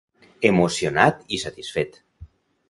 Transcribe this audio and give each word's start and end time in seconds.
Emocionat 0.49 1.19
i 1.37 1.39
satisfet. 1.43 2.01